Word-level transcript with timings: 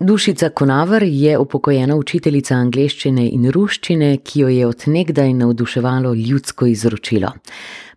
Dušica 0.00 0.48
Konavar 0.48 1.02
je 1.02 1.38
upokojena 1.38 1.96
učiteljica 1.96 2.54
angleščine 2.54 3.24
in 3.34 3.48
ruščine, 3.50 4.12
ki 4.22 4.44
jo 4.44 4.48
je 4.48 4.66
odnegdaj 4.66 5.32
navduševalo 5.34 6.12
ljudsko 6.14 6.68
izročilo. 6.70 7.32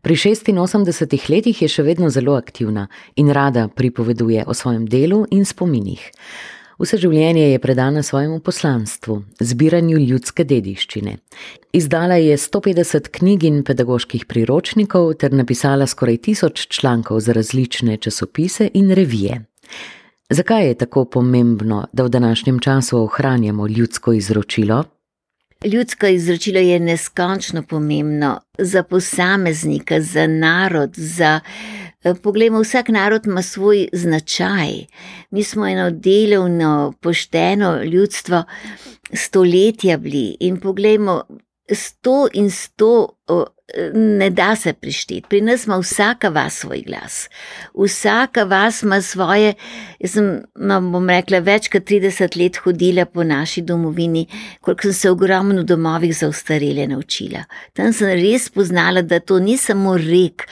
Pri 0.02 0.16
86 0.18 1.30
letih 1.30 1.62
je 1.62 1.70
še 1.70 1.86
vedno 1.86 2.10
zelo 2.10 2.34
aktivna 2.34 2.88
in 3.22 3.30
rada 3.30 3.68
pripoveduje 3.68 4.48
o 4.48 4.54
svojem 4.54 4.90
delu 4.90 5.28
in 5.30 5.46
spominih. 5.46 6.08
Vse 6.82 6.98
življenje 6.98 7.46
je 7.52 7.62
predana 7.62 8.02
svojemu 8.02 8.40
poslanstvu, 8.40 9.22
zbiranju 9.38 10.02
ljudske 10.02 10.44
dediščine. 10.44 11.18
Izdala 11.78 12.18
je 12.18 12.34
150 12.34 13.14
knjig 13.14 13.46
in 13.46 13.64
pedagoških 13.64 14.26
priročnikov 14.26 15.14
ter 15.22 15.38
napisala 15.38 15.86
skoraj 15.86 16.18
tisoč 16.26 16.66
člankov 16.66 17.22
za 17.22 17.38
različne 17.38 18.02
časopise 18.02 18.72
in 18.74 18.90
revije. 18.90 19.44
Zakaj 20.34 20.68
je 20.68 20.74
tako 20.74 21.06
pomembno, 21.06 21.88
da 21.94 22.04
v 22.04 22.10
današnjem 22.10 22.60
času 22.60 22.98
ohranjamo 22.98 23.68
ljudsko 23.68 24.14
izročilo? 24.14 24.84
Ljudsko 25.66 26.08
izročilo 26.08 26.60
je 26.60 26.80
neskončno 26.80 27.64
pomembno 27.64 28.42
za 28.58 28.84
posameznika, 28.84 30.02
za 30.02 30.28
narod, 30.28 30.94
za. 30.96 31.40
Eh, 32.04 32.14
poglejmo, 32.24 32.62
vsak 32.62 32.90
narod 32.90 33.26
ima 33.26 33.42
svoj 33.42 33.88
značaj. 33.94 34.70
Mi 35.32 35.44
smo 35.44 35.68
eno 35.68 35.92
delovno, 35.92 36.94
pošteno 37.02 37.84
ljudstvo 37.84 38.44
stoletja 39.14 39.98
bili 39.98 40.38
in 40.40 40.60
poglejmo, 40.60 41.22
sto 41.74 42.28
in 42.34 42.52
sto 42.52 43.08
ne 43.94 44.30
da 44.30 44.56
se 44.56 44.74
prišteti. 44.74 45.24
Pri 45.30 45.42
nas 45.42 45.66
ima 45.66 45.78
vsaka 45.78 46.30
vas 46.30 46.54
svoj 46.54 46.84
glas, 46.88 47.30
vsaka 47.86 48.44
vas 48.44 48.84
ima 48.84 49.02
svoje. 49.02 49.54
Jaz 50.00 50.12
sem, 50.12 50.44
no, 50.56 50.82
bom 50.82 51.10
rekla, 51.10 51.40
več 51.40 51.70
kot 51.72 51.88
30 51.90 52.38
let 52.40 52.58
hodila 52.64 53.06
po 53.06 53.24
naši 53.24 53.62
domovini, 53.62 54.28
koliko 54.62 54.82
sem 54.82 54.94
se 54.94 55.10
ogromno 55.10 55.64
domovih 55.64 56.16
za 56.18 56.28
ustarele 56.28 56.88
naučila. 56.88 57.44
Tam 57.74 57.94
sem 57.94 58.14
res 58.20 58.50
spoznala, 58.52 59.02
da 59.02 59.20
to 59.20 59.40
ni 59.40 59.58
samo 59.58 59.98
rek, 59.98 60.48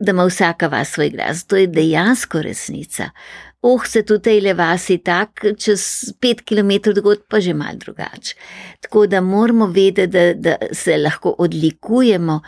da 0.00 0.10
ima 0.10 0.24
vsaka 0.24 0.68
vas 0.68 0.94
svoj 0.94 1.10
glas, 1.10 1.44
to 1.44 1.56
je 1.56 1.66
dejansko 1.66 2.42
resnica. 2.42 3.10
Oh, 3.62 3.86
se 3.86 4.02
tudi 4.02 4.22
tej 4.22 4.38
levasi 4.40 4.98
tak, 5.04 5.42
čez 5.60 6.14
pet 6.20 6.40
km 6.48 6.70
dolgot 6.94 7.26
pa 7.28 7.40
že 7.40 7.52
mal 7.54 7.76
drugače. 7.76 8.34
Tako 8.80 9.06
da 9.06 9.20
moramo 9.20 9.66
vedeti, 9.66 10.06
da, 10.06 10.32
da 10.34 10.56
se 10.72 10.96
lahko 10.96 11.34
odlikujemo 11.38 12.40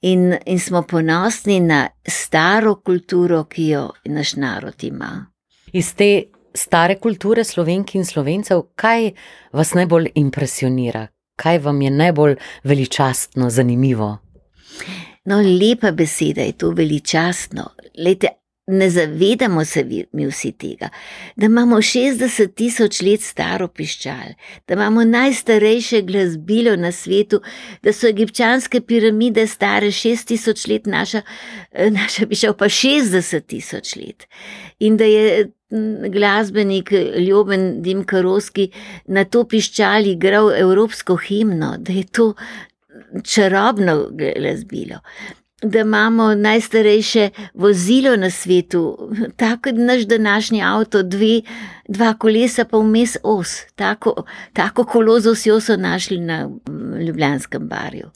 in, 0.00 0.34
in 0.46 0.60
smo 0.60 0.82
ponosni 0.82 1.60
na 1.60 1.88
staro 2.04 2.74
kulturo, 2.84 3.44
ki 3.44 3.68
jo 3.68 3.88
naš 4.04 4.34
narod 4.36 4.84
ima. 4.84 5.26
Iz 5.72 5.94
te 5.94 6.28
stare 6.54 6.98
kulture 7.00 7.44
slovenk 7.44 7.94
in 7.94 8.04
slovencev, 8.04 8.62
kaj 8.76 9.12
vas 9.52 9.72
najbolj 9.74 10.10
impresionira, 10.14 11.06
kaj 11.36 11.58
vam 11.64 11.80
je 11.82 11.90
najbolj 11.90 12.36
veličastno, 12.64 13.50
zanimivo? 13.50 14.18
No, 15.24 15.40
lepa 15.40 15.92
beseda 15.92 16.42
je 16.42 16.52
to 16.52 16.70
veličastno. 16.70 17.70
Lete, 17.98 18.28
ne 18.68 18.90
zavedamo 18.90 19.64
se 19.64 19.84
mi 20.12 20.26
vsi 20.26 20.52
tega, 20.52 20.88
da 21.36 21.46
imamo 21.46 21.76
60 21.76 22.54
tisoč 22.54 23.00
let 23.02 23.22
staro 23.22 23.68
piščal, 23.68 24.34
da 24.68 24.74
imamo 24.74 25.04
najstarejše 25.04 26.02
glasbilo 26.02 26.76
na 26.76 26.92
svetu, 26.92 27.40
da 27.82 27.92
so 27.92 28.08
egipčanske 28.08 28.80
piramide 28.80 29.46
stare 29.46 29.86
6 29.86 30.26
tisoč 30.28 30.66
let, 30.68 30.86
naša, 30.86 31.22
naša 32.00 32.26
piščal 32.28 32.56
pa 32.60 32.68
60 32.68 33.46
tisoč 33.48 33.96
let. 33.96 34.28
In 34.78 34.96
da 34.96 35.04
je 35.04 35.48
glasbenik 36.12 36.92
Ljuben 37.28 37.82
Dimkarovski 37.82 38.70
na 39.06 39.24
to 39.24 39.44
piščali 39.44 40.16
igral 40.16 40.52
evropsko 40.56 41.16
himno, 41.16 41.74
da 41.78 41.92
je 41.92 42.04
to 42.04 42.32
čarobno 43.24 44.08
glasbilo 44.12 45.00
da 45.62 45.80
imamo 45.80 46.34
najstarejše 46.34 47.30
vozilo 47.54 48.16
na 48.16 48.30
svetu, 48.30 49.10
tako 49.36 49.62
kot 49.62 49.74
naš 49.76 50.02
današnji 50.02 50.62
avto, 50.62 51.02
dve, 51.02 51.40
dva 51.88 52.14
kolesa, 52.14 52.64
pa 52.64 52.78
vmes 52.78 53.16
os, 53.22 53.48
tako, 53.76 54.24
tako 54.52 54.84
kolozo 54.84 55.34
si 55.34 55.50
oso 55.50 55.76
našli 55.76 56.18
na 56.18 56.50
Ljubljanskem 57.06 57.68
barju. 57.68 58.10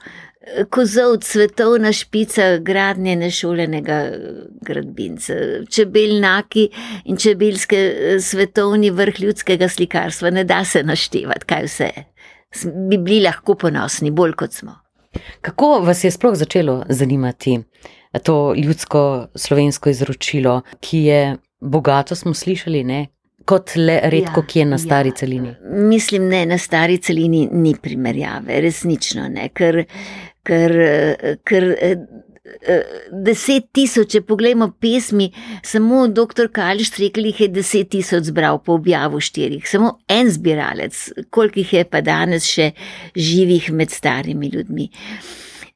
Kozov, 0.71 1.17
svetovna 1.23 1.93
špica 1.93 2.59
gradnje 2.59 3.17
nešolenega 3.17 4.11
gradbinca, 4.61 5.35
čebelnaki 5.71 6.69
in 7.05 7.17
čebelske 7.17 7.95
svetovni 8.21 8.91
vrh 8.91 9.21
ljudskega 9.21 9.69
slikarstva, 9.69 10.31
ne 10.31 10.45
da 10.45 10.65
se 10.65 10.83
naštevati, 10.83 11.47
kaj 11.47 11.65
vse. 11.65 11.91
Bi 12.89 12.99
bili 12.99 13.21
lahko 13.21 13.55
ponosni, 13.55 14.11
bolj 14.11 14.33
kot 14.33 14.53
smo. 14.53 14.82
Kako 15.41 15.81
vas 15.81 16.05
je 16.05 16.11
sploh 16.11 16.35
začelo 16.35 16.85
zanimati 16.89 17.59
to 18.23 18.55
ljudsko 18.57 19.27
slovensko 19.35 19.91
izročilo, 19.91 20.61
ki 20.81 20.99
je 20.99 21.37
bogato, 21.61 22.15
smo 22.15 22.35
slišali, 22.35 22.85
ne? 22.85 23.07
kot 23.45 23.73
le 23.77 23.97
redko, 24.05 24.41
ja, 24.41 24.47
ki 24.47 24.59
je 24.59 24.65
na 24.65 24.79
stari 24.79 25.11
ja. 25.11 25.15
celini? 25.15 25.55
Mislim, 25.91 26.29
ne, 26.29 26.45
na 26.47 26.59
stari 26.59 26.99
celini 27.03 27.49
ni 27.53 27.75
primerjave, 27.83 28.61
resnično 28.63 29.27
ne, 29.29 29.49
ker, 29.49 29.83
ker, 30.47 30.75
ker 31.43 31.67
deset 33.13 33.69
tisoč, 33.75 34.17
če 34.17 34.23
pogledamo 34.27 34.73
pesmi, 34.83 35.29
samo 35.67 36.09
dr. 36.11 36.49
Kališ 36.55 36.91
rekel, 36.99 37.29
jih 37.31 37.45
je 37.45 37.49
deset 37.55 37.93
tisoč 37.95 38.33
zbral 38.33 38.59
po 38.65 38.77
objavu 38.81 39.21
štirih, 39.23 39.63
samo 39.69 39.97
en 40.11 40.31
zbiralec, 40.31 40.99
koliko 41.31 41.63
jih 41.63 41.73
je 41.79 41.87
pa 41.87 42.03
danes 42.03 42.49
še 42.51 42.73
živih 43.15 43.71
med 43.73 43.95
starimi 43.95 44.51
ljudmi. 44.53 44.91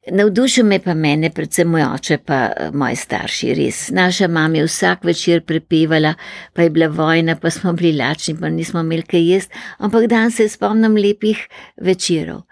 Navdušil 0.07 0.63
me 0.67 0.79
pa 0.79 0.95
mene, 0.95 1.33
predvsem 1.35 1.67
moj 1.71 1.83
oče, 1.89 2.21
pa 2.23 2.37
moji 2.75 2.99
starši, 2.99 3.49
res. 3.59 3.81
Naša 3.95 4.29
mama 4.31 4.61
je 4.61 4.69
vsak 4.69 5.03
večer 5.07 5.43
prepevala, 5.43 6.13
pa 6.55 6.63
je 6.63 6.71
bila 6.71 6.87
vojna, 6.95 7.35
pa 7.43 7.51
smo 7.51 7.73
bili 7.75 7.97
lačni, 7.99 8.37
pa 8.39 8.51
nismo 8.51 8.85
imeli 8.87 9.03
kaj 9.03 9.27
jesti, 9.33 9.65
ampak 9.83 10.07
dan 10.11 10.31
se 10.31 10.47
spomnim 10.49 10.95
lepih 10.95 11.43
večerov. 11.83 12.45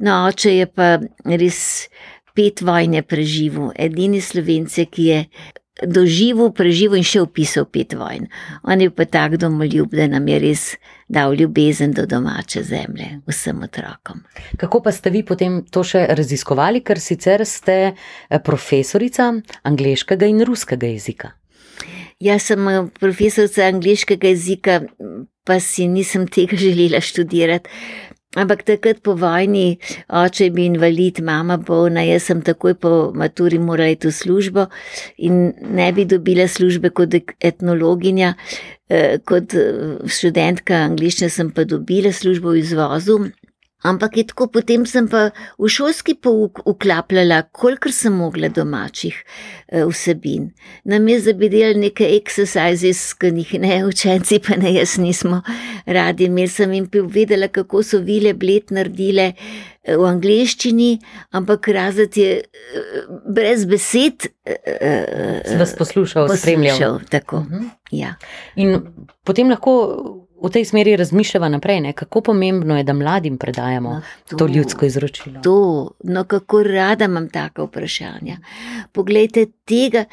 No, 0.00 0.24
oče 0.28 0.56
je 0.56 0.66
pa 0.72 0.96
res 1.28 1.60
pet 2.34 2.62
vojne 2.64 3.02
preživel, 3.02 3.72
edini 3.76 4.20
slovence, 4.20 4.84
ki 4.88 5.08
je 5.08 5.18
doživel, 5.80 6.52
preživel 6.54 7.00
in 7.00 7.06
še 7.06 7.22
opisal 7.24 7.66
pet 7.70 7.94
vojn. 7.96 8.28
On 8.68 8.80
je 8.80 8.90
pa 8.92 9.06
tak 9.08 9.38
domoljub, 9.40 9.94
da 9.96 10.06
nam 10.10 10.28
je 10.28 10.38
res 10.42 10.64
dal 11.08 11.34
ljubezen 11.36 11.94
do 11.96 12.04
domače 12.06 12.62
zemlje, 12.66 13.08
vsem 13.28 13.62
otrokom. 13.64 14.22
Kako 14.60 14.82
pa 14.84 14.92
ste 14.92 15.12
vi 15.14 15.24
potem 15.26 15.62
to 15.64 15.84
še 15.86 16.06
raziskovali, 16.12 16.84
ker 16.84 17.00
sicer 17.00 17.44
ste 17.48 17.78
eh, 17.92 18.38
profesorica 18.44 19.32
angliškega 19.68 20.28
in 20.28 20.44
ruskega 20.46 20.92
jezika? 20.92 21.34
Jaz 22.22 22.52
sem 22.52 22.68
eh, 22.68 22.82
profesorica 23.00 23.66
angliškega 23.72 24.32
jezika, 24.32 24.80
pa 25.42 25.58
si 25.60 25.88
nisem 25.90 26.28
tega 26.30 26.56
želela 26.64 27.00
študirati. 27.00 27.70
Ampak 28.32 28.62
takrat 28.64 29.02
po 29.04 29.12
vojni, 29.12 29.76
oče 30.08 30.46
je 30.46 30.52
bil 30.56 30.70
invalid, 30.70 31.18
mama 31.20 31.58
bolna, 31.60 32.00
jaz 32.00 32.30
sem 32.30 32.40
takoj 32.40 32.74
po 32.80 32.92
maturi 33.12 33.58
morala 33.60 33.92
iti 33.92 34.08
v 34.08 34.14
službo 34.16 34.64
in 35.20 35.52
ne 35.60 35.90
bi 35.92 36.06
dobila 36.08 36.46
službe 36.48 36.94
kot 36.96 37.12
etnologinja, 37.44 38.32
eh, 38.88 39.18
kot 39.28 39.52
eh, 39.52 40.00
študentka 40.08 40.80
angliščine 40.88 41.28
sem 41.28 41.52
pa 41.52 41.66
dobila 41.68 42.12
službo 42.12 42.56
v 42.56 42.64
izvozu. 42.64 43.18
Ampak 43.82 44.16
je 44.16 44.24
tako, 44.30 44.46
potem 44.46 44.84
sem 44.86 45.08
pa 45.10 45.30
v 45.58 45.68
šolski 45.70 46.14
pouk 46.14 46.62
uklapljala, 46.70 47.42
kolikor 47.50 47.90
sem 47.92 48.14
mogla 48.14 48.46
domačih 48.48 49.16
e, 49.18 49.82
vsebin. 49.88 50.52
Nam 50.84 51.08
je 51.10 51.18
zabedel 51.26 51.74
neke 51.82 52.06
exercises, 52.14 53.02
ki 53.18 53.32
jih 53.40 53.56
ne 53.62 53.80
učenci, 53.88 54.38
pa 54.46 54.56
ne 54.60 54.70
jaz 54.76 54.98
nismo 55.02 55.42
radi. 55.86 56.30
Imel 56.30 56.48
sem 56.48 56.72
jim 56.76 56.86
povedala, 56.86 57.50
kako 57.50 57.82
so 57.82 57.98
vile 58.06 58.36
bled 58.38 58.70
naredile 58.70 59.32
e, 59.32 59.34
v 59.82 60.04
angleščini, 60.06 60.90
ampak 61.34 61.68
razred 61.74 62.16
je 62.16 62.38
e, 62.38 62.82
brez 63.34 63.64
besed. 63.66 64.28
Sem 64.46 65.58
vas 65.58 65.74
poslušal, 65.78 66.28
poslušal 66.30 67.00
tako. 67.10 67.36
Uh 67.36 67.50
mhm. 67.50 67.64
-huh. 67.64 67.70
ja. 67.90 68.14
In 68.56 68.80
potem 69.24 69.50
lahko 69.50 70.22
v 70.42 70.50
tej 70.50 70.64
smeri 70.64 70.96
razmišljava 70.96 71.48
naprej, 71.48 71.80
ne? 71.80 71.92
kako 71.92 72.20
pomembno 72.20 72.76
je, 72.76 72.84
da 72.84 72.92
mladim 72.92 73.38
predajamo 73.38 73.90
no, 73.90 74.00
to, 74.28 74.36
to 74.36 74.46
ljudsko 74.46 74.86
izročilo. 74.86 75.40
To, 75.40 75.90
no, 76.04 76.24
kako 76.24 76.62
rada 76.62 77.04
imam 77.04 77.28
taka 77.30 77.62
vprašanja. 77.62 78.36
Poglejte, 78.92 79.46
tega, 79.72 80.04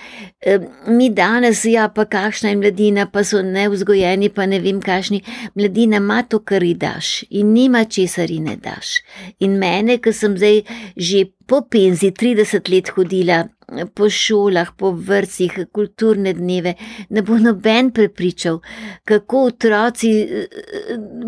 eh, 0.41 0.59
mi 0.87 1.09
danes, 1.09 1.65
ja, 1.65 1.89
pa 1.95 2.05
kakšna 2.05 2.53
je 2.53 2.59
mladina, 2.61 3.07
pa 3.11 3.23
so 3.27 3.41
neuzgojeni, 3.43 4.31
pa 4.33 4.45
ne 4.45 4.59
vem, 4.63 4.81
kakšni. 4.81 5.21
Mladina 5.55 5.99
ima 5.99 6.23
to, 6.23 6.39
kar 6.39 6.63
ji 6.63 6.73
daš 6.73 7.23
in 7.29 7.53
nima 7.53 7.83
česar 7.85 8.31
ji 8.31 8.39
ne 8.39 8.55
daš. 8.55 8.99
In 9.39 9.59
mene, 9.59 9.99
ki 9.99 10.13
sem 10.13 10.37
zdaj 10.39 10.63
že 10.95 11.25
po 11.49 11.61
penzi 11.61 12.11
30 12.11 12.69
let 12.69 12.91
hodila 12.95 13.47
po 13.93 14.09
šolah, 14.09 14.73
po 14.77 14.91
vrtcih, 14.91 15.59
kulturne 15.71 16.33
dneve, 16.33 16.73
ne 17.09 17.21
bo 17.21 17.37
noben 17.37 17.91
prepričal, 17.93 18.59
kako 19.05 19.45
otroci 19.51 20.13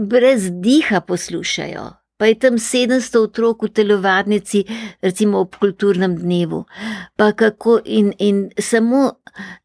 brez 0.10 0.50
diha 0.52 1.02
poslušajo. 1.02 2.01
Pa 2.22 2.28
je 2.30 2.36
tam 2.38 2.60
700 2.62 3.18
otrok 3.18 3.64
v 3.66 3.68
telovadnici, 3.74 4.60
recimo 5.02 5.40
ob 5.42 5.56
kulturnem 5.58 6.14
dnevu, 6.20 6.60
pa 7.18 7.32
kako 7.34 7.80
in, 7.86 8.12
in 8.22 8.44
samo 8.62 9.08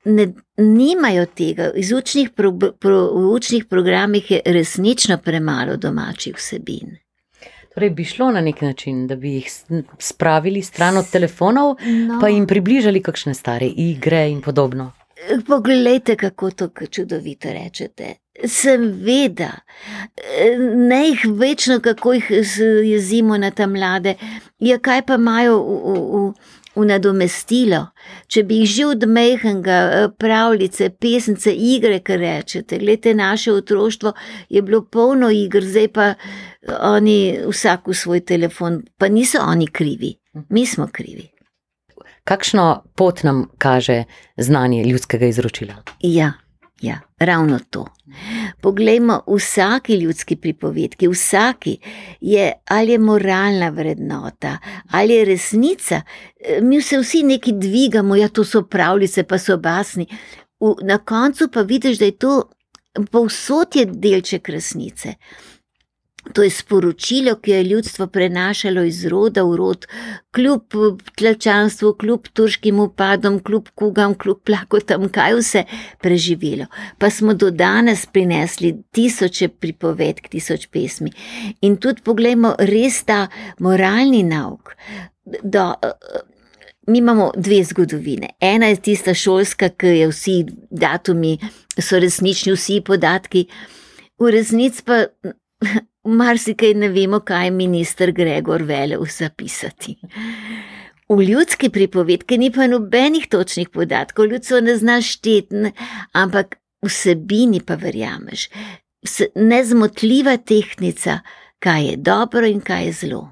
ne, 0.08 0.24
nimajo 0.56 1.26
tega. 1.36 1.68
V 1.76 1.84
učnih, 1.98 2.32
pro, 2.32 2.54
pro, 2.56 3.12
v 3.12 3.34
učnih 3.36 3.68
programih 3.68 4.30
je 4.30 4.40
resnično 4.46 5.18
premalo 5.20 5.76
domačih 5.76 6.40
vsebin. 6.40 6.96
Torej, 7.74 7.90
bi 7.92 8.04
šlo 8.08 8.32
na 8.32 8.40
nek 8.40 8.64
način, 8.64 9.06
da 9.06 9.20
bi 9.20 9.34
jih 9.36 9.52
spravili 9.98 10.62
stran 10.62 10.96
od 10.96 11.10
telefonov, 11.12 11.76
no. 11.84 12.20
pa 12.20 12.32
jim 12.32 12.46
približali 12.46 13.02
kakšne 13.04 13.34
stare 13.34 13.68
igre 13.68 14.30
in 14.30 14.40
podobno. 14.40 14.92
Poglejte, 15.46 16.16
kako 16.16 16.50
to 16.50 16.70
čudovito 16.90 17.52
rečete. 17.52 18.14
Seveda, 18.44 19.50
ne 20.76 21.08
jih 21.08 21.24
večno, 21.38 21.80
kako 21.80 22.12
jih 22.12 22.30
jezimo 22.84 23.38
na 23.38 23.50
ta 23.50 23.66
mlade. 23.66 24.14
Ja, 24.58 24.78
kaj 24.78 25.02
pa 25.06 25.14
imajo 25.14 25.56
v, 25.62 25.94
v, 25.96 26.22
v 26.76 26.86
nadomestilo? 26.90 27.80
Če 28.28 28.42
bi 28.44 28.60
jih 28.62 28.72
že 28.74 28.86
od 28.86 29.06
mehenga, 29.08 29.78
pravljice, 30.18 30.90
pesnice, 31.00 31.52
igre, 31.52 32.00
kar 32.04 32.20
rečete. 32.20 32.78
Glede, 32.78 33.14
naše 33.14 33.52
otroštvo 33.52 34.12
je 34.48 34.62
bilo 34.62 34.82
polno 34.84 35.30
igr, 35.30 35.64
zdaj 35.64 35.88
pa 35.88 36.10
oni 36.80 37.38
vsak 37.46 37.88
v 37.88 37.94
svoj 37.94 38.20
telefon, 38.20 38.82
pa 38.98 39.08
niso 39.08 39.40
oni 39.40 39.66
krivi, 39.66 40.16
mi 40.48 40.66
smo 40.66 40.88
krivi. 40.92 41.30
Kakšno 42.26 42.82
pot 42.96 43.22
nam 43.22 43.44
kaže 43.58 44.04
znanje 44.36 44.84
ljudskega 44.84 45.26
izročila? 45.26 45.74
Ja, 46.02 46.32
ja 46.80 47.00
ravno 47.18 47.58
to. 47.70 47.86
Poglejmo, 48.60 49.22
vsaki 49.26 49.94
ljudski 49.94 50.36
pripovedki, 50.36 51.08
vsaki 51.08 51.78
je 52.20 52.52
ali 52.68 52.92
je 52.92 52.98
moralna 52.98 53.68
vrednota, 53.68 54.58
ali 54.90 55.14
je 55.14 55.24
resnica. 55.24 56.02
Mi 56.62 56.82
se 56.82 56.98
vsi 56.98 57.22
neki 57.22 57.52
dvigamo, 57.52 58.16
ja, 58.16 58.28
to 58.28 58.44
so 58.44 58.62
pravljice, 58.62 59.22
pa 59.22 59.38
so 59.38 59.56
basni. 59.56 60.06
V, 60.60 60.74
na 60.82 60.98
koncu 60.98 61.48
pa 61.52 61.62
vidiš, 61.62 61.98
da 61.98 62.04
je 62.04 62.18
to 62.18 62.50
povsod 63.10 63.76
je 63.76 63.86
delček 63.86 64.48
resnice. 64.48 65.14
To 66.32 66.42
je 66.42 66.50
sporočilo, 66.50 67.36
ki 67.40 67.50
je 67.50 67.62
ljudstvo 67.62 68.06
prenašalo 68.06 68.82
iz 68.82 69.04
roda 69.06 69.42
v 69.42 69.56
rod, 69.56 69.86
kljub 70.34 70.74
tlačanstvu, 71.16 71.92
kljub 71.94 72.28
turškim 72.32 72.80
upadom, 72.80 73.38
kljub 73.40 73.68
kugam, 73.74 74.14
kljub 74.14 74.40
plakotam, 74.44 75.08
kaj 75.08 75.34
vse 75.38 75.64
preživelo. 76.02 76.66
Pa 76.98 77.10
smo 77.10 77.34
do 77.34 77.50
danes 77.50 78.06
prinesli 78.06 78.74
tisoče 78.90 79.48
pripovedk, 79.48 80.28
tisoč 80.28 80.66
pesmi. 80.66 81.12
In 81.60 81.76
tudi 81.76 82.02
pogledamo 82.02 82.54
res 82.58 83.02
ta 83.04 83.26
moralni 83.60 84.22
nauk. 84.22 84.74
Do, 85.42 85.72
mi 86.86 86.98
imamo 86.98 87.32
dve 87.36 87.64
zgodovine. 87.64 88.28
Ena 88.40 88.66
je 88.66 88.76
tista 88.76 89.14
šolska, 89.14 89.68
ki 89.68 89.86
je 89.86 90.08
vsi 90.08 90.36
datumi, 90.70 91.38
so 91.78 91.98
resnični 91.98 92.54
vsi 92.54 92.80
podatki, 92.86 93.46
v 94.18 94.30
resnici 94.32 94.82
pa 94.86 95.04
marsikaj 96.06 96.74
ne 96.74 96.88
vemo, 96.88 97.20
kaj 97.20 97.46
je 97.46 97.50
minister 97.50 98.12
Gregor 98.12 98.62
velel 98.62 99.04
zapisati. 99.10 99.96
V 101.08 101.22
ljudski 101.22 101.70
pripovedki 101.70 102.38
ni 102.38 102.50
pa 102.50 102.66
nobenih 102.66 103.28
točnih 103.30 103.68
podatkov, 103.68 104.26
ljudstvo 104.26 104.60
ne 104.60 104.76
znaš 104.76 105.12
šteti, 105.12 105.70
ampak 106.12 106.56
vsebini 106.82 107.60
pa 107.60 107.74
verjameš. 107.74 108.48
Nezmotljiva 109.34 110.36
tehnika, 110.36 111.20
kaj 111.58 111.86
je 111.86 111.96
dobro 111.96 112.46
in 112.46 112.60
kaj 112.60 112.86
je 112.86 112.92
zlo. 112.92 113.22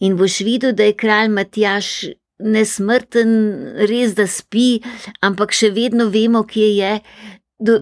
In 0.00 0.16
boš 0.16 0.40
videl, 0.40 0.72
da 0.72 0.84
je 0.84 0.96
kralj 0.96 1.28
Matjaš 1.28 1.88
nesmrten, 2.38 3.30
res 3.88 4.14
da 4.16 4.26
spi, 4.26 4.80
ampak 5.22 5.52
še 5.54 5.70
vedno 5.76 6.08
vemo, 6.10 6.42
kje 6.48 6.70
je, 6.76 6.92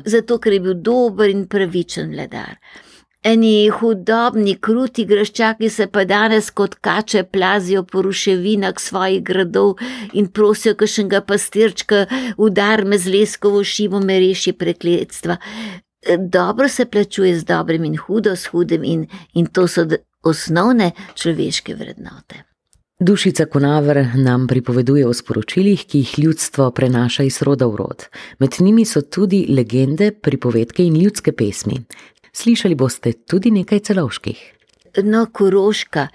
zato 0.05 0.39
ker 0.39 0.59
je 0.59 0.65
bil 0.67 0.75
dober 0.75 1.31
in 1.31 1.47
pravičen 1.49 2.13
vladar. 2.13 2.59
Eni 3.23 3.69
hudobni, 3.71 4.57
kruti 4.59 5.05
graščaki 5.07 5.69
se 5.71 5.87
pa 5.87 6.03
danes 6.05 6.51
kot 6.51 6.75
kače 6.83 7.23
plazijo 7.31 7.85
po 7.87 8.03
ruševinah 8.03 8.81
svojih 8.83 9.23
gradov 9.23 9.77
in 10.13 10.27
prosijo 10.27 10.75
kakšnega 10.75 11.21
pastirčka, 11.29 12.07
udar 12.37 12.83
me 12.85 12.99
z 12.99 13.15
leskovo 13.15 13.63
šivo, 13.65 14.01
me 14.01 14.19
reši 14.19 14.53
prekletstva. 14.59 15.37
Dobro 16.19 16.69
se 16.69 16.85
plačuje 16.85 17.37
z 17.39 17.45
dobrim 17.47 17.85
in 17.85 17.97
hudo 17.97 18.35
s 18.37 18.51
hudim 18.51 18.85
in, 18.85 19.07
in 19.35 19.47
to 19.47 19.69
so 19.69 19.87
osnovne 20.23 20.91
človeške 21.15 21.75
vrednote. 21.79 22.43
Dušica 23.03 23.47
Kunaver 23.47 24.07
nam 24.15 24.47
pripoveduje 24.47 25.07
o 25.07 25.15
sporočilih, 25.15 25.87
ki 25.87 25.99
jih 25.99 26.19
ljudstvo 26.19 26.71
prenaša 26.71 27.23
iz 27.27 27.41
roda 27.43 27.67
v 27.67 27.77
rod. 27.77 28.05
Med 28.39 28.59
njimi 28.61 28.85
so 28.85 29.03
tudi 29.03 29.47
legende, 29.49 30.11
pripovedke 30.11 30.85
in 30.87 30.99
ljudske 31.03 31.33
pesmi. 31.33 31.81
Slišali 32.33 32.75
boste 32.75 33.13
tudi 33.13 33.51
nekaj 33.51 33.81
celovških. 33.89 34.43
No, 35.05 35.27
Koroška 35.33 36.09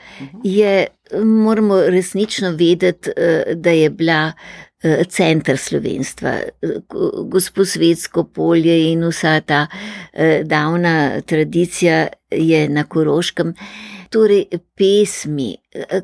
je, 0.43 0.87
moramo 1.23 1.81
resnično 1.81 2.51
vedeti, 2.51 3.09
eh, 3.17 3.43
da 3.55 3.69
je 3.69 3.89
bila 3.89 4.33
eh, 4.81 5.03
center 5.09 5.57
slovenstva, 5.57 6.33
gospod 7.23 7.67
Svetsko 7.67 8.23
polje 8.23 8.91
in 8.91 9.05
vsa 9.07 9.41
ta 9.41 9.67
eh, 10.13 10.43
davna 10.43 11.21
tradicija 11.21 12.07
je 12.31 12.69
na 12.69 12.83
Koroškem. 12.83 13.53
Torej, 14.09 14.45
pesmi, 14.75 15.55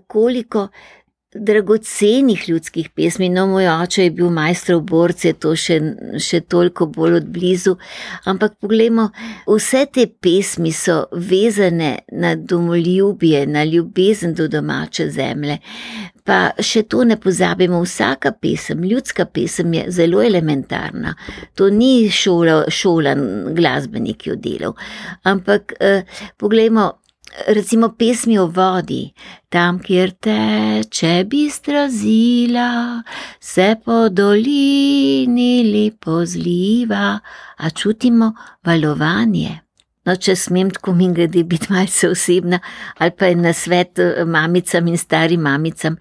koliko 0.07 0.67
dragocenih 1.35 2.49
ljudskih 2.49 2.89
pesmi. 2.89 3.29
No, 3.29 3.47
moj 3.47 3.67
oče 3.67 4.03
je 4.03 4.11
bil 4.11 4.29
majster 4.29 4.75
v 4.75 4.81
borci, 4.89 5.33
to 5.33 5.55
še, 5.55 5.79
še 6.21 6.41
toliko 6.49 6.87
bolj 6.91 7.19
odblizu. 7.21 7.75
Ampak 8.29 8.57
poglejmo, 8.61 9.09
vse 9.47 9.85
te 9.93 10.07
pesmi 10.07 10.71
so 10.75 11.03
vezane 11.11 11.97
na 12.11 12.35
domoljubje, 12.35 13.45
na 13.47 13.63
ljubezen 13.63 14.33
do 14.33 14.47
domače 14.47 15.09
zemlje. 15.09 15.59
Pa 16.23 16.53
še 16.55 16.85
to 16.87 17.03
ne 17.03 17.17
pozabimo, 17.19 17.81
vsaka 17.83 18.31
pesem, 18.31 18.85
ljudska 18.87 19.25
pesem 19.25 19.73
je 19.73 19.85
zelo 19.91 20.21
elementarna. 20.23 21.15
To 21.59 21.67
ni 21.69 22.09
šola, 22.11 22.63
šolan 22.71 23.53
glasbenik 23.55 24.27
jo 24.27 24.37
delal. 24.39 24.77
Ampak 25.27 25.75
eh, 25.79 26.05
poglejmo, 26.39 26.91
recimo 27.47 27.89
pesmi 27.97 28.37
o 28.39 28.47
vodi, 28.47 29.13
tam, 29.49 29.79
kjer 29.79 30.11
teče 30.21 31.13
bistra 31.29 31.87
zila, 31.89 33.01
se 33.39 33.75
po 33.85 34.09
dolini 34.09 35.63
lepo 35.71 36.25
zliva, 36.25 37.19
a 37.57 37.69
čutimo 37.69 38.33
valovanje. 38.65 39.59
No, 40.03 40.15
če 40.19 40.35
smem 40.35 40.71
tako 40.75 40.93
mi 40.97 41.07
grede 41.15 41.45
biti 41.47 41.71
malce 41.71 42.09
osebna, 42.11 42.59
ali 42.97 43.11
pa 43.17 43.31
je 43.31 43.35
na 43.39 43.53
svet 43.55 43.99
eh, 44.03 44.25
mamicam 44.25 44.87
in 44.91 44.97
starim 44.99 45.45
mamicam. 45.47 45.95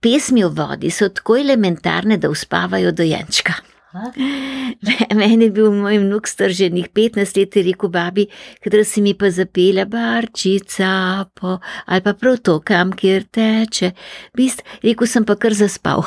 Pesmi 0.00 0.44
o 0.44 0.50
vodi 0.52 0.90
so 0.92 1.08
tako 1.08 1.38
elementarne, 1.40 2.18
da 2.20 2.30
uspavajo 2.30 2.92
dojenčka. 2.92 3.54
Meni 5.18 5.44
je 5.44 5.50
bil 5.54 5.70
moj 5.72 5.98
vnuk 6.02 6.26
strženih 6.26 6.88
15 6.90 7.38
let, 7.38 7.56
rekel 7.66 7.90
babi, 7.94 8.26
kadar 8.64 8.82
si 8.88 9.02
mi 9.04 9.14
pa 9.14 9.30
zapela 9.30 9.84
barčica, 9.86 11.26
po, 11.34 11.58
ali 11.86 12.02
pa 12.02 12.14
prav 12.18 12.40
to, 12.42 12.58
kam 12.60 12.92
kjer 12.92 13.28
teče. 13.30 13.92
Bist, 14.34 14.64
rekel 14.82 15.10
sem 15.10 15.26
pa 15.26 15.38
kar 15.38 15.54
zaspal. 15.54 16.02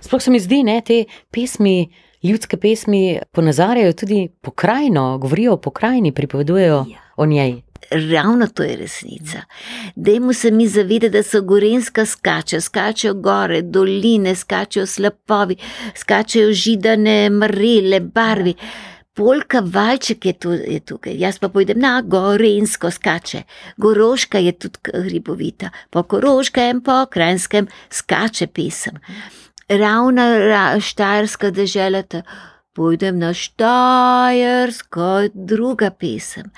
Sploh 0.00 0.22
se 0.22 0.32
mi 0.34 0.40
zdi, 0.42 0.60
da 0.66 0.80
te 0.84 1.04
pesmi, 1.32 1.88
ljudske 2.24 2.58
pesmi, 2.60 3.20
ponazarjajo 3.32 3.96
tudi 4.04 4.26
pokrajino, 4.42 5.14
govorijo 5.22 5.56
o 5.56 5.60
pokrajini, 5.60 6.12
pripovedujejo 6.12 6.84
ja. 6.90 7.04
o 7.16 7.26
njej 7.26 7.62
ravno 7.90 8.46
to 8.46 8.62
je 8.62 8.76
resnica. 8.76 9.42
Dajmo 9.96 10.32
se 10.32 10.50
mi 10.50 10.68
zavedati, 10.68 11.10
da 11.10 11.22
so 11.22 11.42
gorenska 11.42 12.06
skače, 12.06 12.60
skačejo 12.60 13.14
gore, 13.14 13.62
doline, 13.62 14.34
skačejo 14.34 14.86
slapovi, 14.86 15.56
skačejo 15.94 16.52
židane, 16.52 17.30
mrele, 17.30 18.00
barvi. 18.00 18.54
Polka 19.14 19.60
valček 19.60 20.26
je, 20.26 20.32
tu, 20.32 20.52
je 20.52 20.80
tukaj, 20.80 21.14
jaz 21.18 21.38
pa 21.38 21.48
pojdem 21.48 21.78
na 21.78 22.00
gorensko 22.02 22.90
skače. 22.90 23.42
Goroška 23.76 24.38
je 24.38 24.52
tudi 24.58 24.90
hribovita, 25.06 25.70
po 25.90 26.02
koroškem, 26.02 26.80
po 26.82 27.04
krajskem 27.10 27.68
skače 27.90 28.46
pesem. 28.46 28.98
Ravna 29.68 30.26
ra, 30.38 30.64
štajerska 30.80 31.50
dežela, 31.50 32.02
Pojdem 32.74 33.20
na 33.22 33.28
Štajersko, 33.30 35.28
druga 35.30 35.92
pesem. 35.94 36.48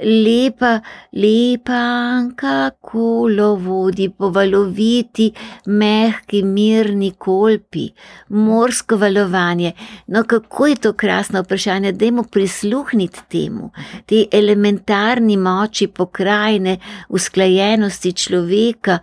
Lepa, 0.00 0.78
lepa 1.12 1.76
Anka, 2.16 2.70
kolo 2.80 3.50
vodi 3.60 4.06
po 4.08 4.30
valoviti, 4.32 5.26
mehki, 5.66 6.40
mirni 6.40 7.10
kolpi, 7.20 7.84
morsko 8.32 8.96
valovanje. 8.96 9.74
No, 10.06 10.22
kako 10.24 10.70
je 10.72 10.78
to 10.86 10.92
krasno 10.96 11.42
vprašanje, 11.44 11.92
dajmo 11.92 12.24
prisluhniti 12.32 13.26
temu, 13.28 13.68
te 14.06 14.24
elementarni 14.32 15.36
moči 15.36 15.90
pokrajine, 15.92 16.78
usklajenosti 17.12 18.12
človeka, 18.16 18.98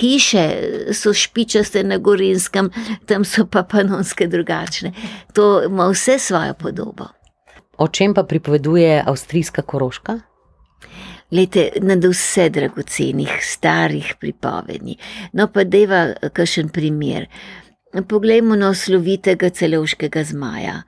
hiše 0.00 0.44
so 0.92 1.12
špičaste 1.14 1.82
na 1.84 1.98
Gorinskem, 1.98 2.70
tam 3.06 3.24
so 3.24 3.46
pa 3.46 3.62
panonske 3.62 4.26
drugačne. 4.26 4.92
To 5.32 5.62
ima 5.64 5.88
vse 5.88 6.18
svojo 6.18 6.54
podobo. 6.54 7.08
O 7.78 7.88
čem 7.88 8.14
pa 8.14 8.22
pripoveduje 8.22 9.02
avstrijska 9.06 9.62
koroška? 9.62 10.20
Lete, 11.30 11.68
nad 11.80 12.04
vse 12.04 12.48
dragocenih, 12.48 13.30
starih 13.42 14.14
pripovedi. 14.20 14.96
No, 15.32 15.46
pa 15.52 15.64
deva 15.64 16.14
kakšen 16.32 16.68
primer. 16.68 17.26
Poglejmo 18.08 18.56
na 18.56 18.74
slovitega 18.74 19.50
celovškega 19.50 20.24
zmaja. 20.24 20.82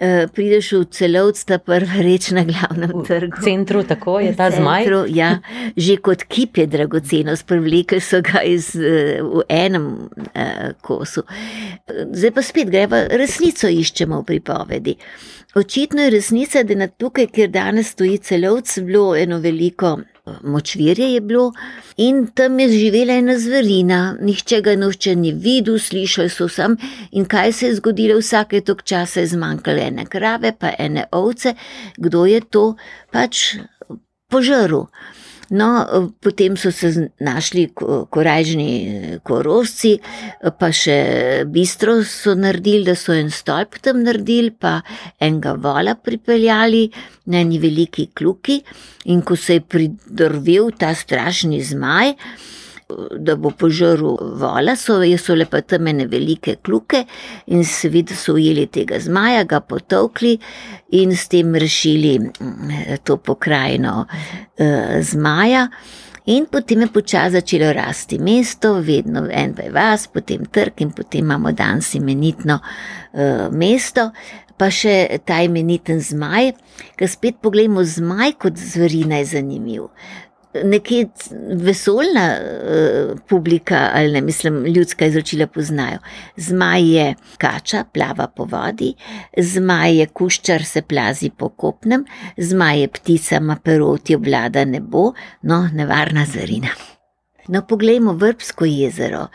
Eh, 0.00 0.26
prideš 0.32 0.72
v 0.72 0.84
celovc, 0.96 1.36
ta 1.44 1.58
prva 1.60 2.00
reč 2.00 2.30
na 2.32 2.40
glavnem 2.48 3.02
trgu. 3.04 3.36
V 3.36 3.44
centru, 3.44 3.82
tako 3.84 4.14
je 4.24 4.30
ta 4.32 4.46
zmaj. 4.48 4.86
Centru, 4.86 5.00
ja, 5.12 5.42
že 5.76 5.98
kot 6.00 6.24
kip 6.24 6.56
je 6.56 6.64
dragoceno, 6.72 7.34
sprevleke 7.36 7.98
so 8.00 8.22
ga 8.24 8.40
iz, 8.40 8.72
eh, 8.80 9.20
v 9.20 9.44
enem 9.52 10.08
uh, 10.08 10.72
kosu. 10.80 11.20
Zdaj 12.16 12.32
pa 12.32 12.42
spet 12.42 12.72
greva, 12.72 13.02
resnico 13.12 13.68
iščemo 13.68 14.22
v 14.22 14.24
pripovedi. 14.24 14.96
Očitno 15.60 16.08
je 16.08 16.16
resnica, 16.16 16.62
da 16.64 16.72
je 16.72 16.80
na 16.80 16.88
tukaj, 16.88 17.28
kjer 17.36 17.52
danes 17.52 17.92
stoji 17.92 18.16
celovc, 18.24 18.72
bilo 18.80 19.12
eno 19.16 19.36
veliko 19.38 19.98
močvirje 20.42 21.12
je 21.12 21.20
bilo 21.20 21.52
in 21.96 22.26
tam 22.34 22.60
je 22.60 22.68
živela 22.68 23.14
ena 23.14 23.38
zverina, 23.38 24.16
nihče 24.20 24.60
ga 24.60 24.76
noče 24.76 25.14
ni 25.16 25.32
videl, 25.32 25.78
slišal 25.78 26.28
so 26.28 26.48
sam 26.48 26.76
in 27.10 27.24
kaj 27.24 27.52
se 27.52 27.66
je 27.66 27.74
zgodilo, 27.74 28.18
vsake 28.18 28.60
tok 28.60 28.82
časa 28.82 29.20
je 29.20 29.26
zmanjkalo 29.26 29.78
ene 29.78 30.06
krave, 30.06 30.52
pa 30.58 30.72
ene 30.78 31.06
ovce, 31.12 31.54
kdo 31.96 32.26
je 32.26 32.40
to 32.40 32.64
pač 33.12 33.56
požrl. 34.28 34.86
No, 35.50 35.68
potem 36.22 36.54
so 36.56 36.70
se 36.70 37.08
našli 37.18 37.64
korajžni 38.10 39.18
korosci, 39.26 39.96
pa 40.60 40.68
še 40.70 40.94
bistro 41.50 41.96
so 42.06 42.36
naredili, 42.38 42.84
da 42.86 42.94
so 42.94 43.16
en 43.18 43.32
stolp 43.34 43.80
tam 43.82 44.04
naredili, 44.06 44.52
pa 44.54 44.76
enega 45.18 45.56
vola 45.58 45.96
pripeljali 45.98 46.84
na 47.34 47.42
eni 47.42 47.58
veliki 47.58 48.12
kluki. 48.14 48.60
In 49.10 49.24
ko 49.26 49.34
se 49.34 49.58
je 49.58 49.66
pridrvel 49.66 50.70
ta 50.78 50.92
strašni 50.94 51.58
zmaj, 51.66 52.14
da 53.18 53.36
bo 53.36 53.50
požrl 53.50 54.16
vola, 54.40 54.76
so, 54.76 54.98
so 55.18 55.34
le 55.34 55.46
pa 55.50 55.60
tam 55.60 55.88
ene 55.90 56.06
velike 56.10 56.56
kluke 56.62 57.04
in 57.46 57.64
seveda 57.64 58.16
so 58.16 58.34
ujeli 58.38 58.66
tega 58.66 59.00
zmaja, 59.00 59.44
ga 59.44 59.60
potovkli 59.60 60.36
in 61.00 61.16
s 61.16 61.28
tem 61.28 61.54
rešili 61.54 62.18
mm, 62.18 63.00
to 63.04 63.16
pokrajino 63.16 64.04
uh, 64.04 65.00
zmaja. 65.00 65.68
In 66.30 66.46
potem 66.46 66.84
je 66.84 66.86
počasi 66.92 67.40
začelo 67.40 67.72
rasti 67.72 68.18
mesto, 68.18 68.74
vedno 68.84 69.24
en 69.32 69.54
pa 69.56 69.64
je 69.66 69.72
vas, 69.72 70.06
potem 70.06 70.44
trg 70.44 70.84
in 70.84 70.92
potem 70.92 71.24
imamo 71.24 71.52
danes 71.52 71.94
imenitno 71.94 72.60
uh, 72.60 73.48
mesto. 73.50 74.10
Pa 74.60 74.68
še 74.68 75.22
ta 75.24 75.38
imeniten 75.40 76.02
zmaj, 76.04 76.50
ki 77.00 77.06
spet 77.08 77.38
pogledamo, 77.40 77.80
zmaj 77.80 78.34
kot 78.42 78.60
zverina 78.60 79.22
je 79.22 79.30
zanimiv 79.30 79.86
nekje 80.64 81.06
vesoljna 81.52 82.36
uh, 82.36 83.18
publika, 83.28 83.90
ali 83.94 84.12
ne 84.12 84.20
mislim, 84.20 84.64
ljudska 84.66 85.06
izročila 85.06 85.46
poznajo. 85.46 85.98
Zmaj 86.36 86.88
je 86.96 87.14
kača, 87.38 87.84
plava 87.92 88.26
po 88.26 88.44
vodi, 88.44 88.94
zmaj 89.36 89.96
je 89.96 90.06
kuščar, 90.06 90.64
se 90.64 90.82
plazi 90.82 91.30
po 91.30 91.48
kopnem, 91.48 92.04
zmaj 92.36 92.80
je 92.80 92.88
ptica, 92.88 93.36
ima 93.36 93.56
peroti, 93.64 94.14
obvlada 94.14 94.64
nebo, 94.64 95.12
no, 95.42 95.68
nevarna 95.72 96.24
zarina. 96.26 96.68
No, 97.48 97.62
poglejmo 97.66 98.12
Vrbsko 98.12 98.64
jezero. 98.64 99.26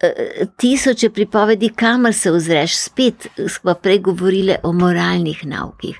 Eh, 0.00 0.46
tisoče 0.56 1.08
pripovedi, 1.10 1.68
kamor 1.68 2.14
se 2.14 2.30
ozreš, 2.32 2.74
spet 2.76 3.26
smo 3.48 3.74
prej 3.74 3.98
govorili 3.98 4.54
o 4.62 4.72
moralnih 4.72 5.46
naukih. 5.46 5.96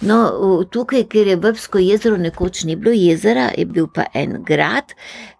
No, 0.00 0.64
tukaj, 0.70 1.04
kjer 1.04 1.26
je 1.26 1.36
Vrbsko 1.36 1.78
jezero 1.78 2.16
nekoč 2.16 2.62
ni 2.64 2.76
bilo 2.76 2.94
jezera, 2.96 3.50
je 3.58 3.66
bil 3.66 3.86
pa 3.94 4.06
en 4.14 4.38
grad, 4.44 4.94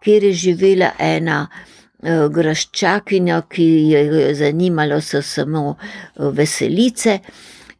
kjer 0.04 0.24
je 0.24 0.32
živela 0.32 0.90
ena 0.98 1.46
uh, 1.48 2.28
graščakinja, 2.28 3.40
ki 3.48 3.68
jo 3.88 4.04
je 4.20 4.34
zanimalo 4.34 5.00
so 5.00 5.22
samo 5.22 5.64
uh, 5.70 6.28
veselice 6.28 7.18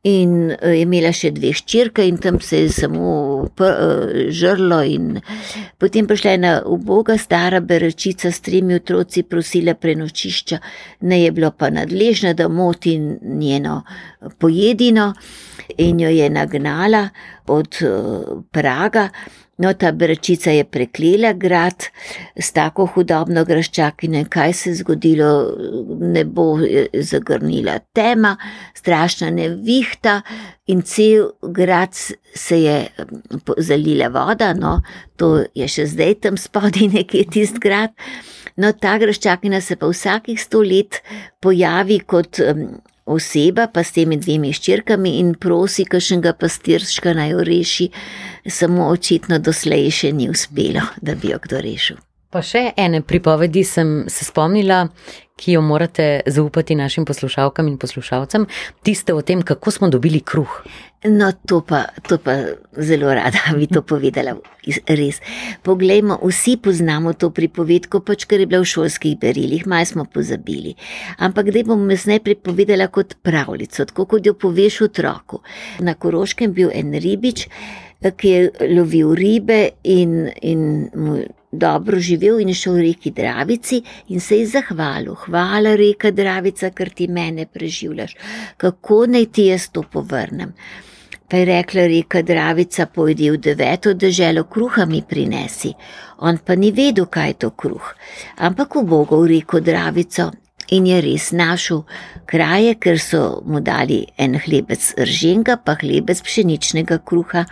in 0.04 0.52
uh, 0.52 0.72
imela 0.76 1.12
še 1.16 1.30
dve 1.32 1.54
ščirke 1.56 2.04
in 2.04 2.18
tam 2.20 2.40
se 2.40 2.64
je 2.64 2.70
samo 2.72 3.12
uh, 3.44 4.12
žrlo 4.28 4.82
potem 5.78 6.06
prišla 6.06 6.34
ena 6.36 6.52
uboga 6.66 7.16
stara 7.18 7.60
berečica 7.60 8.32
s 8.32 8.40
tremi 8.44 8.74
otroci 8.74 9.22
prosila 9.22 9.74
prenočišča, 9.74 10.58
ne 11.00 11.22
je 11.22 11.32
bilo 11.32 11.50
pa 11.50 11.70
nadležna, 11.70 12.34
da 12.34 12.48
moti 12.48 12.98
njeno 13.22 13.82
pojedino 14.38 15.14
in 15.78 16.00
jo 16.00 16.08
je 16.08 16.30
nagnala 16.30 17.08
od 17.46 17.76
Praga. 18.50 19.08
No, 19.58 19.70
ta 19.78 19.92
brečica 19.92 20.50
je 20.50 20.64
preklela 20.64 21.32
grad 21.32 21.86
s 22.36 22.50
tako 22.52 22.88
hudobno 22.90 23.44
graščakino, 23.46 24.24
kaj 24.30 24.52
se 24.52 24.70
je 24.70 24.78
zgodilo, 24.80 25.28
ne 26.00 26.24
bo 26.24 26.58
zagrnila 26.94 27.78
tema, 27.94 28.34
strašna 28.74 29.30
nevihta 29.30 30.20
in 30.66 30.82
cel 30.82 31.30
grad 31.42 31.94
se 32.34 32.60
je 32.62 32.78
zalila 33.58 34.08
voda, 34.10 34.50
no, 34.58 34.80
to 35.16 35.44
je 35.54 35.68
še 35.70 35.86
zdaj 35.92 36.18
tam 36.26 36.40
spodaj 36.40 36.90
nekje 36.96 37.22
tisti 37.30 37.62
grad. 37.62 37.94
No, 38.58 38.72
ta 38.72 38.98
graščakina 38.98 39.60
se 39.62 39.78
pa 39.78 39.86
vsakih 39.90 40.40
sto 40.40 40.62
let 40.66 40.98
pojavi 41.42 42.00
kot 42.06 42.42
oseba, 43.04 43.66
pa 43.66 43.84
s 43.84 43.94
temi 43.96 44.16
dvemi 44.16 44.52
ščirkami 44.56 45.18
in 45.20 45.34
prosi, 45.40 45.84
kakšnega 45.88 46.34
pastirška 46.40 47.14
naj 47.16 47.34
jo 47.34 47.44
reši, 47.44 47.90
samo 48.48 48.88
očitno 48.88 49.38
doslej 49.38 49.90
še 49.92 50.12
ni 50.16 50.30
uspelo, 50.32 50.86
da 51.02 51.14
bi 51.14 51.32
jo 51.34 51.40
kdo 51.42 51.60
rešil. 51.64 52.00
Pa 52.34 52.42
še 52.42 52.72
ene 52.80 52.98
pripovedi 53.06 53.62
sem 53.62 54.08
se 54.10 54.24
spomnila, 54.26 54.88
ki 55.36 55.52
jo 55.52 55.60
morate 55.60 56.20
zaupati 56.26 56.74
našim 56.74 57.04
poslušalkam 57.04 57.68
in 57.68 57.78
poslušalcem, 57.78 58.46
tiste 58.82 59.14
o 59.14 59.22
tem, 59.22 59.42
kako 59.42 59.70
smo 59.70 59.88
dobili 59.88 60.20
kruh. 60.20 60.62
No, 61.04 61.32
to 61.46 61.60
pa, 61.60 61.84
to 62.08 62.18
pa 62.18 62.36
zelo 62.80 63.14
rada 63.14 63.38
bi 63.58 63.66
to 63.66 63.82
povedala. 63.82 64.36
Res. 64.86 65.20
Poglejmo, 65.62 66.16
vsi 66.22 66.56
poznamo 66.56 67.12
to 67.12 67.28
pripovedko, 67.30 68.00
pač 68.00 68.24
ker 68.24 68.40
je 68.40 68.46
bila 68.48 68.62
v 68.62 68.70
šolskih 68.70 69.18
berilih, 69.20 69.66
malo 69.66 69.84
smo 69.84 70.04
pozabili. 70.08 70.76
Ampak 71.18 71.50
da 71.52 71.64
bom 71.66 71.82
jaz 71.90 72.06
najprej 72.08 72.38
povedala 72.40 72.88
kot 72.88 73.18
pravljico, 73.22 73.84
tako 73.90 74.06
kot 74.06 74.26
jo 74.26 74.32
poveš 74.38 74.80
otroku. 74.88 75.42
Na 75.84 75.94
Koroškem 75.94 76.54
bil 76.54 76.70
en 76.72 76.94
ribič, 76.94 77.48
ki 78.00 78.28
je 78.28 78.70
lovil 78.72 79.12
ribe 79.18 79.74
in, 79.82 80.30
in 80.42 80.88
mu 80.94 81.20
dobro 81.58 81.98
živel 81.98 82.40
in 82.40 82.54
šel 82.54 82.76
reki 82.82 83.10
Dravici 83.10 83.82
in 84.08 84.20
se 84.20 84.38
je 84.38 84.46
zahvalil. 84.46 85.14
Hvala, 85.14 85.74
reka 85.76 86.10
Dravica, 86.10 86.70
ker 86.70 86.90
ti 86.90 87.08
mene 87.08 87.46
preživljaš. 87.46 88.16
Kako 88.56 89.06
naj 89.06 89.26
ti 89.32 89.46
jaz 89.46 89.68
to 89.72 89.82
povrnem? 89.82 90.52
Pa 91.28 91.36
je 91.36 91.44
rekla 91.44 91.86
reka 91.86 92.22
Dravica, 92.22 92.86
pojdi 92.86 93.30
v 93.30 93.38
deveto 93.40 93.94
državo, 93.94 94.44
kruha 94.44 94.84
mi 94.86 95.02
prinesi. 95.08 95.72
On 96.18 96.38
pa 96.38 96.54
ni 96.54 96.70
vedel, 96.70 97.06
kaj 97.06 97.28
je 97.28 97.34
to 97.34 97.50
kruh. 97.50 97.94
Ampak 98.36 98.76
v 98.76 98.84
Bogu 98.84 99.26
reko 99.26 99.60
Dravico. 99.60 100.30
In 100.72 100.86
je 100.88 101.00
res 101.04 101.28
našel 101.36 101.82
kraje, 102.26 102.74
ker 102.80 102.96
so 103.00 103.42
mu 103.44 103.60
dali 103.60 103.98
en 104.16 104.38
hlebec 104.40 104.94
rženga, 104.96 105.58
pa 105.60 105.76
hlebec 105.80 106.22
pšeničnega 106.24 107.02
kruha. 107.04 107.44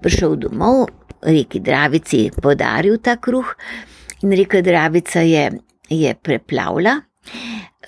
Prišel 0.00 0.36
domov, 0.40 0.88
reki 1.22 1.60
Dravici 1.60 2.28
podaril 2.42 2.98
ta 3.02 3.16
kruh 3.16 3.54
in 4.22 4.32
reka 4.32 4.62
Dravica 4.62 5.20
je, 5.20 5.50
je 5.88 6.14
preplavila. 6.14 7.00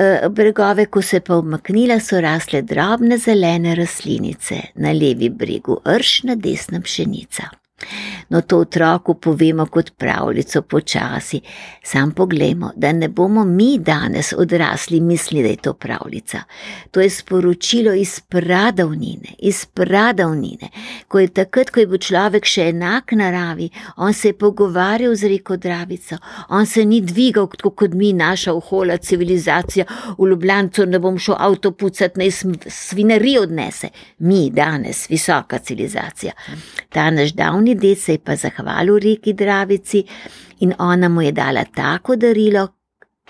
E, 0.00 0.28
bregove, 0.28 0.86
ko 0.86 1.02
se 1.02 1.20
pa 1.20 1.36
umaknila, 1.36 1.98
so 2.00 2.20
rasle 2.22 2.62
drobne 2.62 3.18
zelene 3.18 3.74
rastlinice, 3.74 4.60
na 4.74 4.92
levi 4.92 5.28
bregu 5.28 5.80
rš, 5.84 6.22
na 6.30 6.36
desnem 6.38 6.82
pšenica. 6.82 7.50
No, 8.30 8.40
to 8.42 8.58
otroku 8.58 9.14
povemo 9.14 9.66
kot 9.66 9.90
pravljico 9.98 10.62
počasi. 10.62 11.40
Sam 11.82 12.12
poglejmo, 12.12 12.70
da 12.76 12.92
ne 12.92 13.08
bomo 13.08 13.44
mi 13.44 13.78
danes 13.78 14.32
odrasli 14.36 15.00
mislili, 15.00 15.42
da 15.42 15.48
je 15.48 15.56
to 15.56 15.72
pravljica. 15.74 16.42
To 16.90 17.00
je 17.00 17.10
sporočilo 17.10 17.92
iz 17.94 18.20
pradavnine, 18.20 19.28
iz 19.38 19.66
pradavnine, 19.66 20.68
ko 21.08 21.18
je 21.18 21.28
takrat, 21.28 21.70
ko 21.70 21.80
je 21.80 21.86
bil 21.86 21.98
človek 21.98 22.46
še 22.46 22.68
enak 22.70 23.12
naravi, 23.12 23.68
on 23.96 24.14
se 24.14 24.28
je 24.28 24.38
pogovarjal 24.38 25.14
z 25.14 25.32
reko 25.34 25.56
Dravico, 25.56 26.18
on 26.48 26.66
se 26.66 26.84
ni 26.84 27.00
dvigal 27.00 27.48
kot 27.50 27.94
mi, 27.94 28.12
naša 28.12 28.54
ohola 28.54 28.96
civilizacija, 28.96 29.84
v 30.18 30.30
Ljubljancu 30.30 30.86
ne 30.86 30.98
bom 30.98 31.18
šel 31.18 31.34
avto 31.38 31.72
pucati, 31.72 32.18
naj 32.18 32.30
svineri 32.68 33.38
odnese. 33.38 33.88
Mi 34.18 34.50
danes, 34.50 35.08
visoka 35.10 35.58
civilizacija. 35.58 36.32
Ta 36.88 37.10
naš 37.10 37.34
davni 37.34 37.74
ded 37.74 37.98
se 37.98 38.12
je 38.12 38.19
pa 38.24 38.36
zahvalil 38.36 38.98
reki 39.02 39.34
Dravici 39.34 40.04
in 40.60 40.74
ona 40.78 41.08
mu 41.08 41.22
je 41.22 41.32
dala 41.32 41.64
tako 41.64 42.16
darilo, 42.16 42.68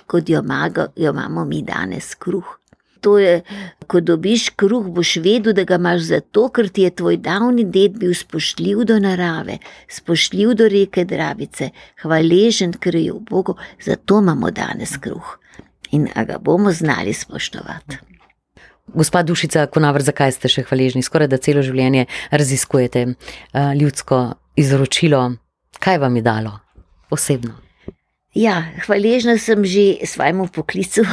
kot 0.07 0.29
jo, 0.29 0.43
mago, 0.43 0.87
jo 0.97 1.13
imamo 1.13 1.45
mi 1.45 1.63
danes, 1.63 2.15
kruh. 2.15 2.57
To 3.01 3.19
je, 3.19 3.41
ko 3.87 4.01
dobiš 4.01 4.51
kruh, 4.61 4.85
boš 4.93 5.15
vedel, 5.25 5.55
da 5.57 5.65
ga 5.65 5.79
imaš 5.81 6.03
zato, 6.11 6.49
ker 6.53 6.69
ti 6.69 6.85
je 6.85 6.91
tvoj 7.01 7.17
davni 7.25 7.65
ded 7.65 7.97
bil 8.01 8.13
spoštljiv 8.15 8.85
do 8.91 8.99
narave, 9.01 9.57
spoštljiv 9.89 10.53
do 10.61 10.69
reke 10.69 11.07
Dravice, 11.09 11.71
hvaležen, 12.03 12.77
ker 12.77 13.01
je 13.01 13.15
v 13.17 13.25
Bogu, 13.31 13.57
zato 13.81 14.21
imamo 14.21 14.51
danes 14.51 14.99
kruh. 15.01 15.39
In 15.97 16.07
ga 16.27 16.39
bomo 16.39 16.73
znali 16.73 17.13
spoštovati. 17.17 17.99
Gospa 18.95 19.23
Dušica, 19.23 19.67
Konavr, 19.67 20.03
zakaj 20.03 20.35
ste 20.35 20.51
še 20.51 20.65
hvaležni? 20.67 21.03
Skoraj 21.07 21.31
da 21.31 21.39
celo 21.39 21.63
življenje 21.63 22.07
raziskujete 22.35 23.07
uh, 23.07 23.73
ljudsko 23.79 24.21
izročilo. 24.57 25.33
Kaj 25.79 25.99
vam 25.99 26.17
je 26.17 26.23
dalo 26.23 26.59
osebno? 27.11 27.55
Ja, 28.35 28.63
hvaležna 28.87 29.39
sem 29.39 29.65
že 29.65 30.07
svojemu 30.07 30.49
poklicu. 30.49 31.05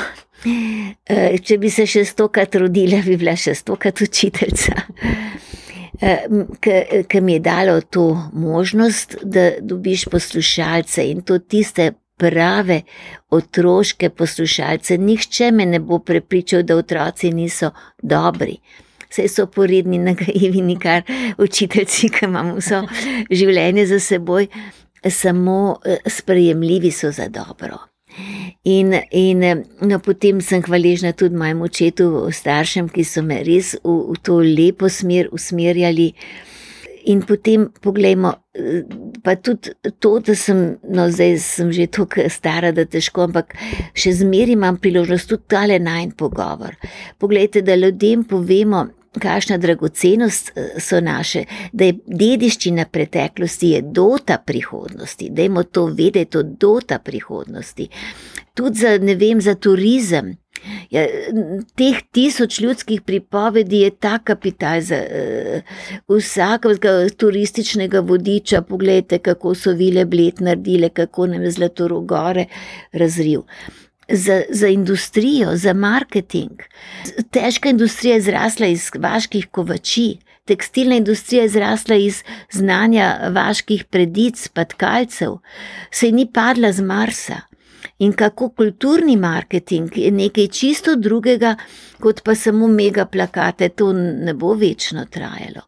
Eh, 1.09 1.39
če 1.41 1.55
bi 1.57 1.69
se 1.73 1.87
še 1.89 2.03
stokrat 2.05 2.55
rodila, 2.61 2.99
bi 3.01 3.15
bila 3.17 3.33
še 3.33 3.55
stokrat 3.57 4.03
učiteljica. 4.05 4.83
Eh, 5.97 6.27
Ker 7.09 7.23
mi 7.25 7.33
je 7.33 7.39
dalo 7.41 7.79
to 7.81 8.03
možnost, 8.37 9.15
da 9.23 9.57
dobiš 9.57 10.05
poslušalce 10.13 11.07
in 11.09 11.23
to 11.25 11.39
tiste 11.39 11.89
prave 12.17 12.81
otroške 13.29 14.09
poslušalce. 14.09 14.97
Nihče 14.97 15.51
me 15.51 15.65
ne 15.65 15.79
bo 15.79 15.99
prepričal, 15.99 16.63
da 16.63 16.77
otroci 16.77 17.31
niso 17.33 17.71
dobri. 17.97 18.59
Vse 19.09 19.27
so 19.31 19.47
poredni, 19.47 19.99
nagajivi, 20.03 20.61
nikar 20.61 21.03
učiteljci, 21.37 22.09
ki 22.13 22.25
imamo 22.27 22.57
vso 22.59 22.83
življenje 23.31 23.85
za 23.93 23.99
seboj, 24.03 24.49
samo 25.09 25.77
eh, 25.85 26.01
sprejemljivi 26.09 26.91
so 26.91 27.11
za 27.11 27.29
dobro. 27.31 27.79
In, 28.63 28.95
in 29.11 29.43
no, 29.81 29.99
potem 29.99 30.41
sem 30.41 30.63
hvaležna 30.65 31.13
tudi 31.13 31.37
mojemu 31.37 31.67
očetu, 31.69 32.07
staršem, 32.33 32.89
ki 32.89 33.05
so 33.05 33.21
me 33.23 33.39
res 33.45 33.75
v, 33.83 33.93
v 34.09 34.17
to 34.25 34.39
lepo 34.41 34.89
smer 34.89 35.29
usmerjali. 35.31 36.11
In 37.07 37.21
potem 37.23 37.69
poglejmo, 37.81 38.33
pa 39.23 39.35
tudi 39.39 39.71
to, 39.99 40.17
da 40.19 40.35
sem, 40.35 40.75
no 40.91 41.07
zdaj 41.11 41.37
sem 41.39 41.71
že 41.71 41.87
tako 41.87 42.25
stara, 42.29 42.73
da 42.75 42.83
težko, 42.83 43.27
ampak 43.29 43.55
še 43.95 44.11
zmeri 44.23 44.57
imam 44.57 44.79
priložnost 44.81 45.29
tudi 45.31 45.47
tale 45.47 45.79
najn 45.79 46.11
pogovor. 46.19 46.75
Poglejte, 47.21 47.63
da 47.63 47.77
ljudem 47.79 48.25
povemo, 48.27 48.87
kakšna 49.19 49.57
dragocenost 49.57 50.51
so 50.79 50.99
naše, 51.01 51.45
da 51.73 51.87
je 51.89 51.97
dediščina 52.05 52.85
preteklosti, 52.91 53.71
je 53.77 53.81
dota 53.81 54.37
prihodnosti, 54.37 55.29
da 55.29 55.47
imamo 55.47 55.63
to 55.63 55.85
vedeti, 55.85 56.31
to 56.31 56.43
dota 56.43 56.99
prihodnosti. 56.99 57.89
Tudi 58.53 58.79
za, 58.79 58.97
vem, 58.97 59.41
za 59.41 59.55
turizem. 59.55 60.35
Ja, 60.89 61.05
teh 61.75 62.01
tisoč 62.11 62.59
ljudskih 62.59 63.01
pripovedi 63.01 63.81
je 63.81 63.89
ta 63.89 64.17
kapital 64.19 64.81
za 64.81 64.99
uh, 65.01 66.17
vsakega 66.17 67.09
turističnega 67.17 67.99
vodiča. 67.99 68.61
Poglejte, 68.61 69.19
kako 69.19 69.55
so 69.55 69.73
vile 69.73 70.05
bled 70.05 70.41
naredile, 70.41 70.89
kako 70.89 71.27
nam 71.27 71.43
je 71.43 71.51
zlato 71.51 72.01
gore 72.01 72.45
razril. 72.91 73.41
Za, 74.09 74.41
za 74.49 74.67
industrijo, 74.67 75.55
za 75.55 75.73
marketing. 75.73 76.61
Težka 77.31 77.69
industrija 77.69 78.15
je 78.15 78.21
zrasla 78.21 78.67
iz 78.67 78.89
vaških 78.99 79.47
kovači, 79.51 80.17
tekstilna 80.45 80.95
industrija 80.95 81.43
je 81.43 81.49
zrasla 81.49 81.95
iz 81.95 82.23
znanja 82.51 83.29
vaških 83.31 83.83
predic, 83.85 84.47
patkalcev, 84.47 85.37
se 85.91 86.11
ni 86.11 86.27
padla 86.33 86.71
z 86.71 86.81
Marsa 86.81 87.46
in 87.99 88.13
kako 88.13 88.49
kulturni 88.49 89.17
marketing 89.17 89.97
je 89.97 90.11
nekaj 90.11 90.47
čisto 90.47 90.95
drugega, 90.95 91.55
kot 91.99 92.23
pa 92.23 92.35
samo 92.35 92.67
mega 92.67 93.05
plakate, 93.05 93.69
to 93.69 93.93
ne 93.93 94.33
bo 94.33 94.53
večno 94.53 95.05
trajalo. 95.05 95.61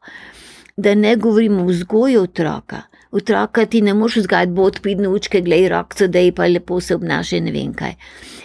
Da 0.77 0.95
ne 0.95 1.15
govorimo 1.15 1.63
o 1.63 1.65
vzgoju 1.65 2.21
otroka. 2.23 2.81
Otroka 3.11 3.65
ti 3.65 3.81
ne 3.81 3.93
moš 3.93 4.15
vzgajati, 4.15 4.51
bo 4.51 4.63
odpid 4.63 4.99
naučke, 4.99 5.41
glej 5.41 5.69
rokco, 5.69 6.07
da 6.07 6.19
je 6.19 6.31
pa 6.35 6.47
lepo 6.47 6.79
se 6.81 6.95
obnaša, 6.95 7.39
ne 7.39 7.51
vem 7.51 7.73
kaj. 7.73 7.95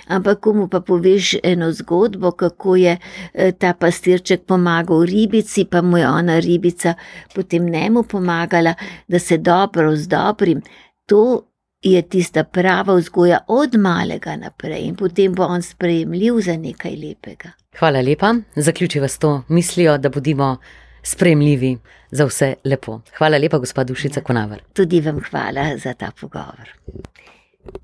Ampak 0.07 0.41
komu 0.41 0.69
pa 0.69 0.81
poveš 0.81 1.35
eno 1.43 1.73
zgodbo, 1.73 2.31
kako 2.33 2.77
je 2.77 2.97
eh, 2.97 3.53
ta 3.53 3.75
pastirček 3.75 4.45
pomagal 4.47 5.05
ribici, 5.05 5.65
pa 5.65 5.83
mu 5.83 5.99
je 5.99 6.09
ona 6.09 6.39
ribica 6.39 6.95
potem 7.35 7.69
njemu 7.71 8.03
pomagala, 8.03 8.75
da 9.09 9.19
se 9.19 9.39
dobro 9.39 9.97
z 9.97 10.09
dobrim. 10.09 10.63
To 11.07 11.54
je 11.85 12.03
tista 12.03 12.45
prava 12.45 12.95
vzgoja 12.95 13.39
od 13.49 13.75
malega 13.75 14.37
naprej 14.37 14.87
in 14.89 14.97
potem 14.97 15.35
bo 15.35 15.47
on 15.47 15.63
sprejemljiv 15.63 16.41
za 16.41 16.57
nekaj 16.57 16.97
lepega. 16.97 17.51
Hvala 17.79 18.01
lepa. 18.01 18.35
Zaključiva 18.57 19.09
s 19.09 19.19
to 19.19 19.43
mislijo, 19.49 19.99
da 19.99 20.09
bodimo 20.09 20.57
sprejemljivi 21.03 21.79
za 22.11 22.25
vse 22.25 22.55
lepo. 22.65 23.01
Hvala 23.19 23.39
lepa, 23.39 23.59
gospod 23.59 23.87
Dušica 23.87 24.21
ja. 24.21 24.25
Konavar. 24.25 24.63
Tudi 24.73 25.01
vam 25.01 25.21
hvala 25.31 25.77
za 25.77 25.95
ta 25.95 26.11
pogovor. 26.21 26.71